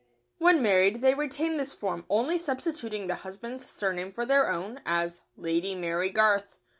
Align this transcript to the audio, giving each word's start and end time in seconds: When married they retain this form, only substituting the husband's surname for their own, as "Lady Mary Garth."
When 0.39 0.63
married 0.63 1.01
they 1.03 1.13
retain 1.13 1.57
this 1.57 1.75
form, 1.75 2.07
only 2.09 2.35
substituting 2.35 3.05
the 3.05 3.13
husband's 3.21 3.69
surname 3.69 4.11
for 4.11 4.25
their 4.25 4.49
own, 4.49 4.79
as 4.83 5.21
"Lady 5.37 5.75
Mary 5.75 6.09
Garth." 6.09 6.57